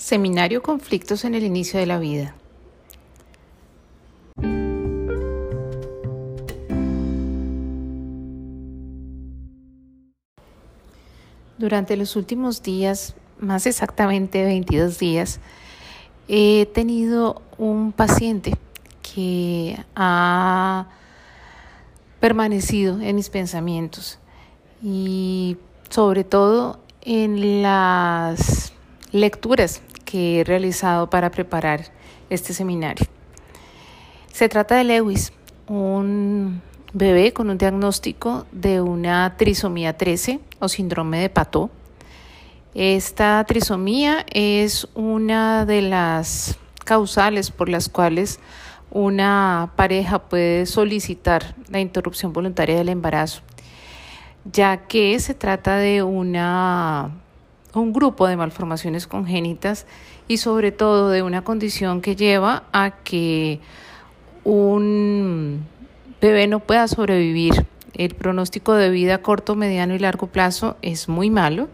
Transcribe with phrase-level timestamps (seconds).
[0.00, 2.34] Seminario Conflictos en el inicio de la vida.
[11.58, 15.38] Durante los últimos días, más exactamente 22 días,
[16.28, 18.56] he tenido un paciente
[19.02, 20.88] que ha
[22.20, 24.18] permanecido en mis pensamientos
[24.82, 25.58] y
[25.90, 28.72] sobre todo en las
[29.12, 31.92] lecturas que he realizado para preparar
[32.30, 33.06] este seminario.
[34.32, 35.32] Se trata de Lewis,
[35.66, 41.70] un bebé con un diagnóstico de una trisomía 13 o síndrome de Pato.
[42.74, 48.40] Esta trisomía es una de las causales por las cuales
[48.90, 53.42] una pareja puede solicitar la interrupción voluntaria del embarazo,
[54.44, 57.12] ya que se trata de una
[57.74, 59.86] un grupo de malformaciones congénitas
[60.28, 63.60] y sobre todo de una condición que lleva a que
[64.44, 65.66] un
[66.20, 67.66] bebé no pueda sobrevivir.
[67.94, 71.68] El pronóstico de vida a corto, mediano y largo plazo es muy malo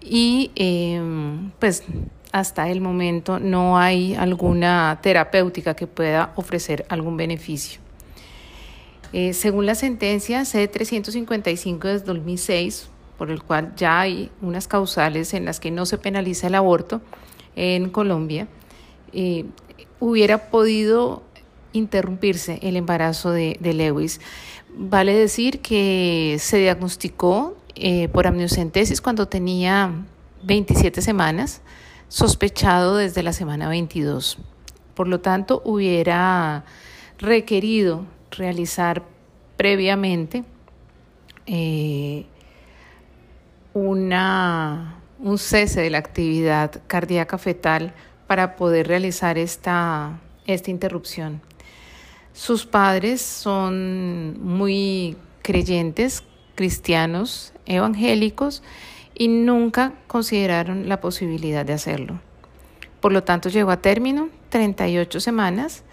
[0.00, 1.84] y em, pues
[2.32, 7.80] hasta el momento no hay alguna terapéutica que pueda ofrecer algún beneficio.
[9.12, 15.44] Eh, según la sentencia C355 de 2006, por el cual ya hay unas causales en
[15.44, 17.00] las que no se penaliza el aborto
[17.56, 18.48] en Colombia,
[19.12, 19.46] eh,
[20.00, 21.22] hubiera podido
[21.72, 24.20] interrumpirse el embarazo de, Lewis.
[24.76, 29.92] Vale decir que se diagnosticó eh, por amniocentesis cuando tenía
[30.42, 31.62] 27 semanas,
[32.08, 34.38] sospechado desde la semana 22.
[34.94, 36.64] Por lo tanto, hubiera
[37.18, 39.02] requerido realizar
[39.56, 40.44] previamente
[41.46, 42.26] eh,
[44.04, 47.94] una, un cese de la actividad cardíaca fetal
[48.26, 51.40] para poder realizar esta, esta interrupción.
[52.32, 56.22] Sus padres son muy creyentes,
[56.54, 58.62] cristianos, evangélicos,
[59.14, 62.20] y nunca consideraron la posibilidad de hacerlo.
[63.00, 65.84] Por lo tanto, llegó a término 38 semanas.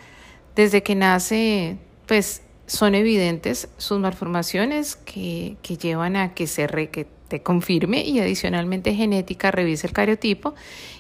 [0.56, 1.78] Desde que nace,
[2.08, 6.90] pues son evidentes sus malformaciones que, que llevan a que se re,
[7.40, 10.54] confirme y adicionalmente genética revise el cariotipo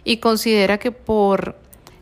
[0.03, 1.57] y considera que por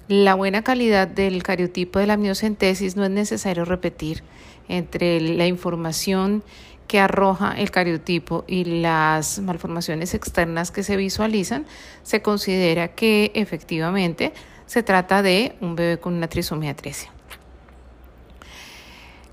[0.08, 4.24] la buena calidad del cariotipo de la amniocentesis no es necesario repetir
[4.68, 6.44] entre la información
[6.88, 11.68] que arroja el cariotipo y las malformaciones externas que se visualizan,
[12.02, 14.34] se considera que efectivamente
[14.66, 17.10] se trata de un bebé con una trisomía 13.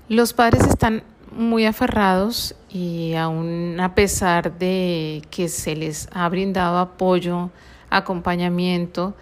[0.09, 6.77] Los padres están muy aferrados y aún a pesar de que se les ha brindado
[6.77, 7.49] apoyo,
[7.89, 9.15] acompañamiento,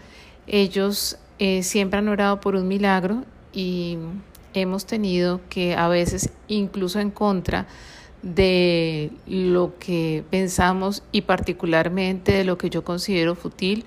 [0.48, 3.24] ellos eh, siempre han orado por un milagro
[3.54, 3.98] y
[4.54, 7.68] hemos tenido que a veces incluso en contra
[8.22, 13.86] de lo que pensamos y particularmente de lo que yo considero fútil,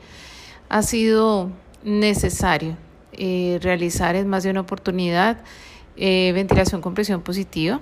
[0.68, 1.50] ha sido
[1.82, 2.76] necesario
[3.12, 5.38] eh, realizar en más de una oportunidad
[5.96, 7.80] eh, ventilación con presión positiva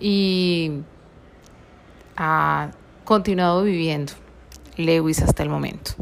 [0.00, 0.82] y
[2.16, 2.70] ha
[3.04, 4.12] continuado viviendo
[4.76, 5.92] Lewis hasta el momento.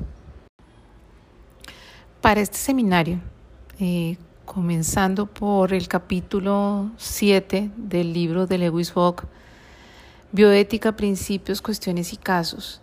[2.20, 3.20] Para este seminario,
[3.78, 9.26] eh, comenzando por el capítulo 7 del libro de Lewis Fogg,
[10.32, 12.80] Bioética, Principios, Cuestiones y Casos,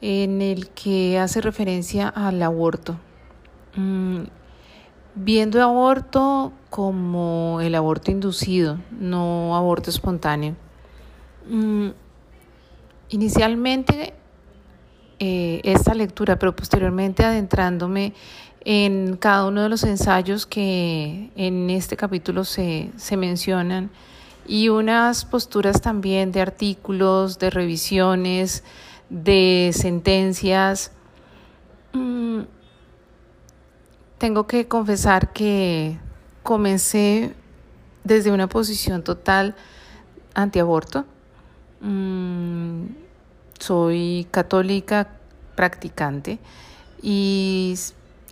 [0.00, 2.98] en el que hace referencia al aborto.
[5.14, 10.54] Viendo aborto como el aborto inducido, no aborto espontáneo.
[11.48, 11.88] Mm,
[13.10, 14.14] inicialmente
[15.18, 18.14] eh, esta lectura, pero posteriormente adentrándome
[18.64, 23.90] en cada uno de los ensayos que en este capítulo se, se mencionan
[24.46, 28.64] y unas posturas también de artículos, de revisiones,
[29.10, 30.92] de sentencias.
[31.92, 32.40] Mm,
[34.18, 35.96] tengo que confesar que
[36.42, 37.34] comencé
[38.04, 39.54] desde una posición total
[40.34, 41.04] antiaborto.
[41.80, 42.86] Mm,
[43.58, 45.08] soy católica
[45.54, 46.38] practicante
[47.02, 47.76] y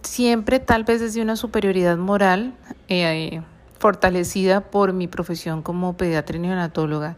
[0.03, 2.55] siempre tal vez desde una superioridad moral
[2.89, 3.43] eh,
[3.79, 7.17] fortalecida por mi profesión como pediatra y neonatóloga.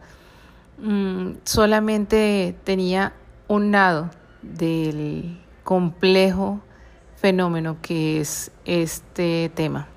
[0.77, 3.13] Mm, solamente tenía
[3.47, 4.09] un lado
[4.41, 6.61] del complejo
[7.19, 9.87] fenómeno que es este tema.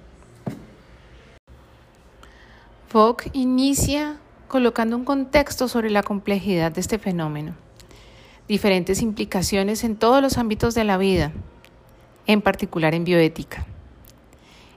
[2.89, 7.55] Fogg inicia colocando un contexto sobre la complejidad de este fenómeno,
[8.49, 11.33] diferentes implicaciones en todos los ámbitos de la vida,
[12.27, 13.67] en particular en bioética.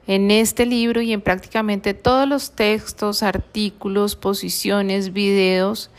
[0.07, 5.89] En este libro y en prácticamente todos los textos, artículos, posiciones, videos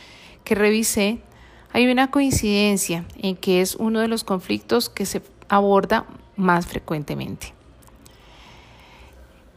[0.45, 1.19] que revisé,
[1.73, 6.05] hay una coincidencia en que es uno de los conflictos que se aborda
[6.37, 7.53] más frecuentemente.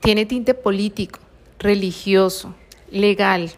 [0.00, 1.20] Tiene tinte político,
[1.58, 2.54] religioso,
[2.90, 3.52] legal,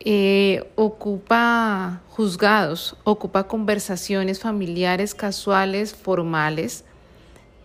[0.00, 6.84] eh, ocupa juzgados, ocupa conversaciones familiares, casuales, formales,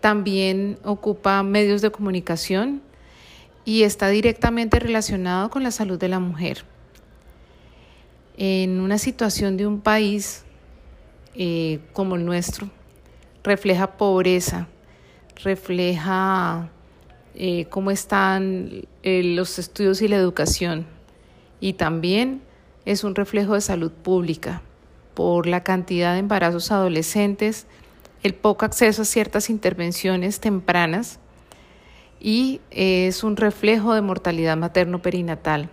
[0.00, 2.82] también ocupa medios de comunicación
[3.64, 6.64] y está directamente relacionado con la salud de la mujer.
[8.36, 10.44] En una situación de un país
[11.34, 12.68] eh, como el nuestro,
[13.44, 14.68] refleja pobreza,
[15.42, 16.70] refleja
[17.34, 20.86] eh, cómo están eh, los estudios y la educación.
[21.60, 22.42] Y también
[22.84, 24.62] es un reflejo de salud pública
[25.14, 27.66] por la cantidad de embarazos adolescentes,
[28.22, 31.18] el poco acceso a ciertas intervenciones tempranas
[32.20, 35.68] y es un reflejo de mortalidad materno-perinatal.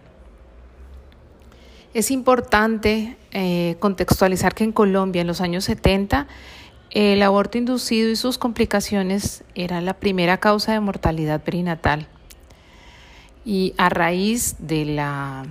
[1.94, 6.28] Es importante eh, contextualizar que en Colombia en los años 70
[6.92, 12.08] el aborto inducido y sus complicaciones era la primera causa de mortalidad perinatal.
[13.46, 15.46] Y a raíz de la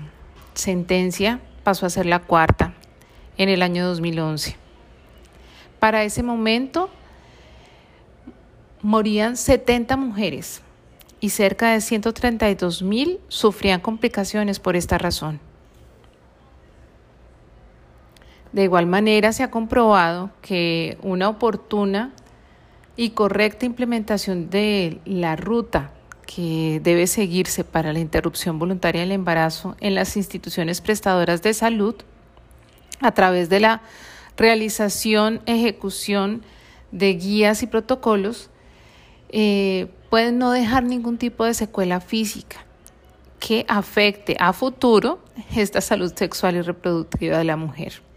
[0.55, 2.75] sentencia pasó a ser la cuarta
[3.37, 4.57] en el año 2011.
[5.79, 6.91] Para ese momento
[8.83, 10.63] morían 70 mujeres
[11.21, 15.41] y cerca de 132 mil sufrían complicaciones por esta razón.
[18.53, 22.13] De igual manera, se ha comprobado que una oportuna
[22.97, 25.93] y correcta implementación de la ruta
[26.27, 31.95] que debe seguirse para la interrupción voluntaria del embarazo en las instituciones prestadoras de salud
[33.01, 33.83] a través de la
[34.37, 36.43] realización, ejecución
[36.91, 38.51] de guías y protocolos,
[39.31, 42.65] eh, pueden no dejar ningún tipo de secuela física
[43.41, 45.21] que afecte a futuro
[45.55, 48.08] esta salud sexual y reproductiva de la mujer.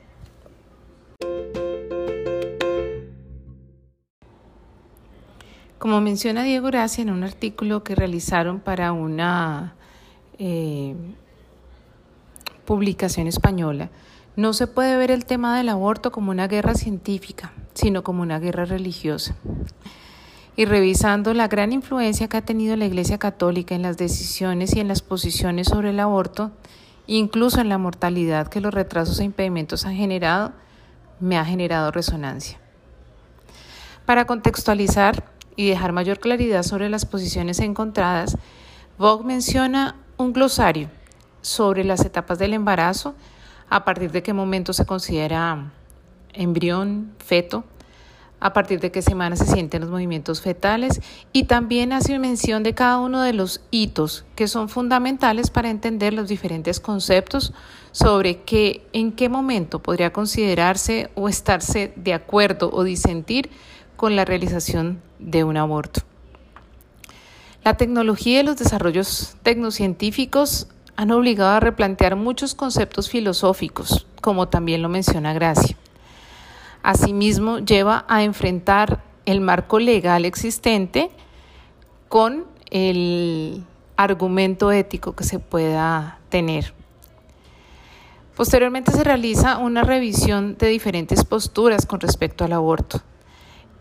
[5.82, 9.74] Como menciona Diego Gracia en un artículo que realizaron para una
[10.38, 10.94] eh,
[12.66, 13.90] publicación española,
[14.36, 18.38] no se puede ver el tema del aborto como una guerra científica, sino como una
[18.38, 19.34] guerra religiosa.
[20.56, 24.82] Y revisando la gran influencia que ha tenido la Iglesia Católica en las decisiones y
[24.82, 26.52] en las posiciones sobre el aborto,
[27.08, 30.52] incluso en la mortalidad que los retrasos e impedimentos han generado,
[31.20, 32.60] me ha generado resonancia.
[34.06, 35.32] Para contextualizar,
[35.62, 38.36] y dejar mayor claridad sobre las posiciones encontradas,
[38.98, 40.90] Vogue menciona un glosario
[41.42, 43.14] sobre las etapas del embarazo,
[43.70, 45.72] a partir de qué momento se considera
[46.34, 47.64] embrión, feto,
[48.42, 51.00] a partir de qué semana se sienten los movimientos fetales
[51.32, 56.14] y también hace mención de cada uno de los hitos que son fundamentales para entender
[56.14, 57.54] los diferentes conceptos
[57.92, 63.52] sobre qué, en qué momento podría considerarse o estarse de acuerdo o disentir
[63.96, 66.02] con la realización de un aborto.
[67.64, 74.82] La tecnología y los desarrollos tecnocientíficos han obligado a replantear muchos conceptos filosóficos, como también
[74.82, 75.78] lo menciona Gracia.
[76.84, 81.12] Asimismo, lleva a enfrentar el marco legal existente
[82.10, 83.64] con el
[83.96, 86.74] argumento ético que se pueda tener.
[88.36, 93.02] Posteriormente se realiza una revisión de diferentes posturas con respecto al aborto.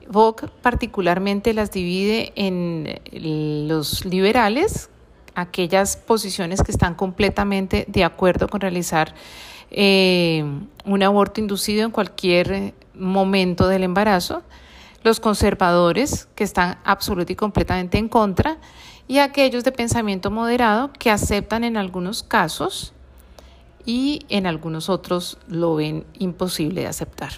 [0.08, 3.00] Vogue particularmente las divide en
[3.68, 4.90] los liberales,
[5.34, 9.14] aquellas posiciones que están completamente de acuerdo con realizar
[9.70, 10.44] eh,
[10.84, 14.42] un aborto inducido en cualquier momento del embarazo,
[15.02, 18.58] los conservadores que están absolutamente y completamente en contra
[19.08, 22.92] y aquellos de pensamiento moderado que aceptan en algunos casos
[23.84, 27.32] y en algunos otros lo ven imposible de aceptar.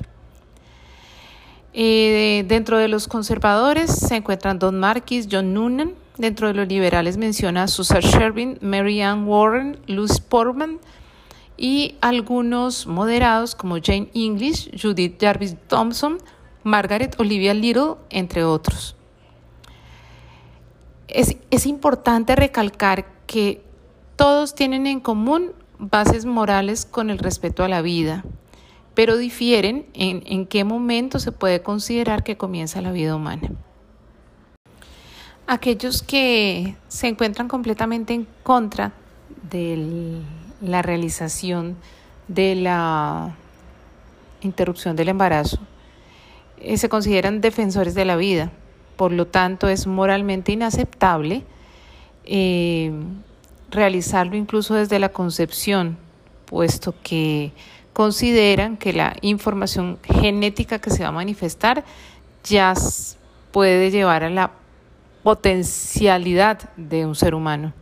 [1.73, 5.95] Eh, dentro de los conservadores se encuentran Don Marquis, John Noonan.
[6.19, 10.79] Dentro de los liberales menciona Susan Sherwin, Mary Ann Warren, Luz Portman
[11.57, 16.19] y algunos moderados como Jane English, Judith Jarvis Thompson,
[16.65, 18.97] Margaret Olivia Little, entre otros.
[21.09, 23.63] Es, es importante recalcar que
[24.17, 28.25] todos tienen en común bases morales con el respeto a la vida,
[28.95, 33.51] pero difieren en, en qué momento se puede considerar que comienza la vida humana.
[35.47, 38.93] Aquellos que se encuentran completamente en contra
[39.51, 40.23] de
[40.63, 41.77] la realización
[42.29, 43.35] de la
[44.41, 45.59] interrupción del embarazo
[46.59, 48.51] eh, se consideran defensores de la vida,
[48.97, 51.43] Por lo tanto, es moralmente inaceptable
[52.25, 52.93] eh,
[53.71, 55.97] realizarlo incluso desde la concepción,
[56.47, 57.53] puesto que
[57.93, 61.85] consideran que la información genética que se va a manifestar
[62.45, 62.75] ya
[63.51, 64.53] puede llevar a la
[65.23, 67.73] potencialidad de un ser humano.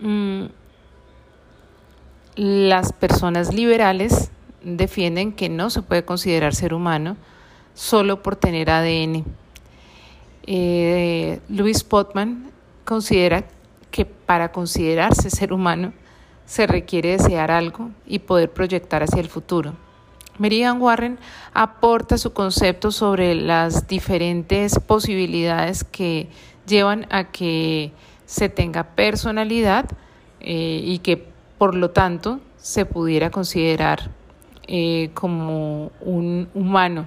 [0.00, 0.46] Mm,
[2.36, 4.30] las personas liberales
[4.62, 7.16] defienden que no se puede considerar ser humano
[7.74, 9.24] solo por tener ADN.
[10.46, 12.50] Eh, Louis Potman
[12.84, 13.44] considera
[13.90, 15.92] que para considerarse ser humano
[16.44, 19.74] se requiere desear algo y poder proyectar hacia el futuro.
[20.38, 21.18] Merian Warren
[21.54, 26.28] aporta su concepto sobre las diferentes posibilidades que
[26.66, 27.92] llevan a que
[28.26, 29.86] se tenga personalidad
[30.40, 34.10] eh, y que por lo tanto se pudiera considerar
[34.66, 37.06] eh, como un humano.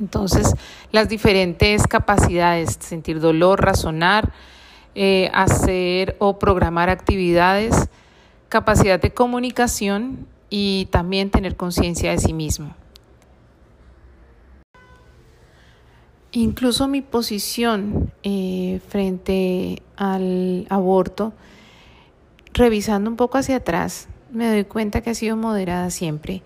[0.00, 0.54] Entonces,
[0.92, 4.32] las diferentes capacidades, sentir dolor, razonar,
[4.94, 7.88] eh, hacer o programar actividades,
[8.48, 12.74] capacidad de comunicación y también tener conciencia de sí mismo.
[16.32, 21.32] Incluso mi posición eh, frente al aborto,
[22.58, 26.42] revisando un poco hacia atrás, me doy cuenta que ha sido moderada siempre.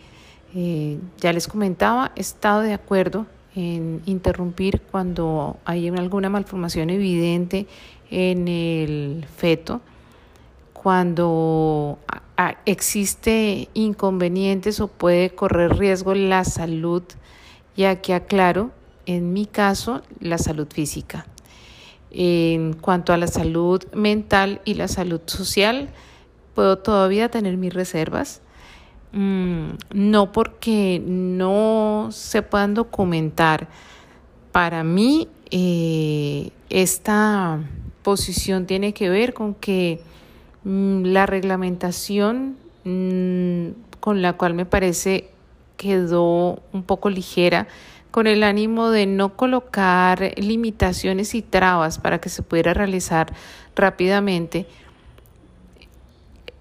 [0.55, 7.67] Eh, ya les comentaba, he estado de acuerdo en interrumpir cuando hay alguna malformación evidente
[8.11, 9.81] en el feto,
[10.73, 11.99] cuando
[12.67, 17.03] existe inconvenientes o puede correr riesgo la salud,
[17.77, 18.71] ya que aclaro,
[19.07, 21.27] en mi caso, la salud física.
[22.15, 25.89] En cuanto a la salud mental y la salud social,
[26.55, 28.43] puedo todavía tener mis reservas.
[29.13, 33.69] Mm, no porque no se puedan documentar.
[34.53, 37.61] Para mí, eh, esta
[38.03, 40.01] posición tiene que ver con que
[40.65, 43.69] mm, la reglamentación mm,
[44.01, 45.29] con la cual me parece
[45.77, 47.69] quedó un poco ligera
[48.13, 53.33] con el ánimo de no colocar limitaciones y trabas para que se pudiera realizar
[53.75, 54.67] rápidamente.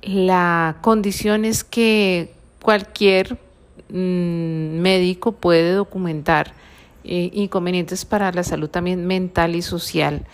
[0.01, 3.37] La condición es que cualquier
[3.89, 6.53] mm, médico puede documentar
[7.03, 10.25] eh, inconvenientes para la salud también mental y social.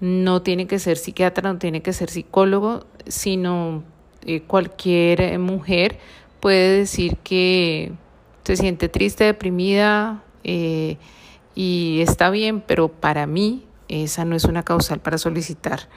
[0.00, 3.82] No tiene que ser psiquiatra, no tiene que ser psicólogo, sino
[4.24, 5.98] eh, cualquier mujer
[6.38, 7.92] puede decir que
[8.44, 10.98] se siente triste, deprimida eh,
[11.54, 15.88] y está bien, pero para mí esa no es una causal para solicitar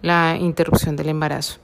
[0.00, 1.58] la interrupción del embarazo.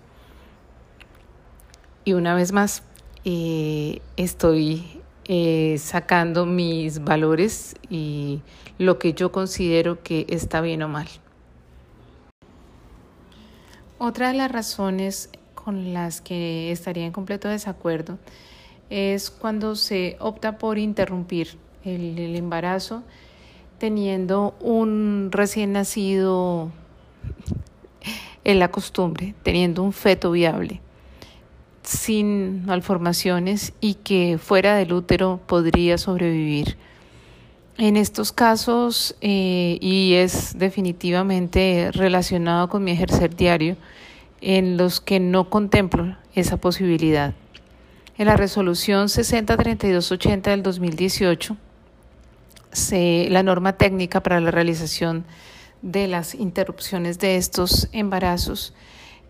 [2.04, 2.82] Y una vez más,
[3.24, 8.40] eh, estoy eh, sacando mis valores y
[8.78, 11.08] lo que yo considero que está bien o mal.
[13.98, 18.18] Otra de las razones con las que estaría en completo desacuerdo
[18.88, 23.02] es cuando se opta por interrumpir el, embarazo
[23.78, 26.70] teniendo un recién nacido
[28.44, 30.80] en la costumbre, teniendo un feto viable
[31.88, 36.76] sin malformaciones y que fuera del útero podría sobrevivir.
[37.78, 43.76] En estos casos, eh, y es definitivamente relacionado con mi ejercer diario,
[44.40, 47.34] en los que no contemplo esa posibilidad.
[48.18, 51.56] En la resolución 603280 del 2018,
[52.90, 55.24] la norma técnica para la realización
[55.82, 58.74] de las interrupciones de estos embarazos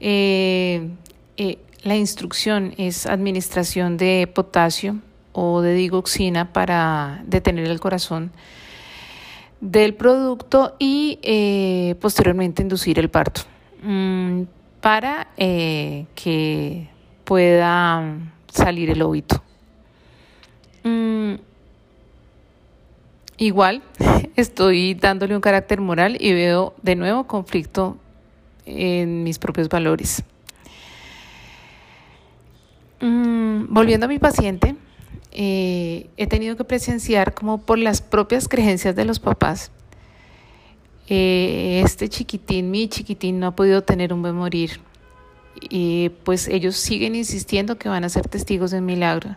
[0.01, 0.91] eh,
[1.37, 4.99] eh, la instrucción es administración de potasio
[5.33, 8.33] o de digoxina para detener el corazón
[9.61, 13.43] del producto y eh, posteriormente inducir el parto
[13.83, 14.43] mm,
[14.81, 16.89] para que
[17.25, 18.17] pueda
[18.53, 19.43] salir el óbito.
[20.85, 21.35] Mm,
[23.39, 23.83] igual
[24.37, 27.97] estoy dándole un carácter moral y veo de nuevo conflicto
[28.67, 30.23] en mis propios valores.
[33.01, 34.77] Mm, volviendo a mi paciente,
[35.33, 39.71] eh, he tenido que presenciar como por las propias creencias de los papás,
[41.09, 44.81] eh, este chiquitín, mi chiquitín, no ha podido tener un buen morir.
[45.61, 49.37] Y pues ellos siguen insistiendo que van a ser testigos del milagro.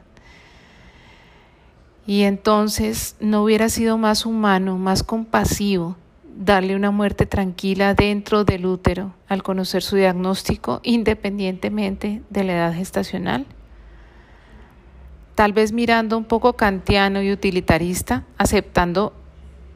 [2.05, 5.96] Y entonces no hubiera sido más humano, más compasivo,
[6.36, 12.74] darle una muerte tranquila dentro del útero al conocer su diagnóstico independientemente de la edad
[12.74, 13.46] gestacional?
[15.36, 19.13] Tal vez mirando un poco kantiano y utilitarista, aceptando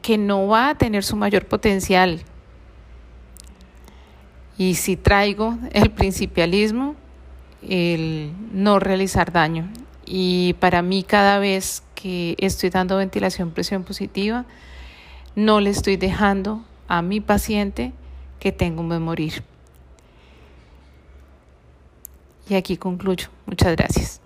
[0.02, 2.20] que no va a tener su mayor potencial.
[4.58, 6.94] Y si traigo el principialismo,
[7.62, 9.68] el no realizar daño.
[10.04, 11.82] Y para mí cada vez
[12.38, 14.44] estoy dando ventilación presión positiva,
[15.34, 17.92] no le estoy dejando a mi paciente
[18.40, 19.42] que tengo un morir.
[22.48, 23.28] Y aquí concluyo.
[23.46, 24.25] Muchas gracias.